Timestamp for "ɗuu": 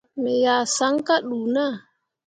1.27-1.45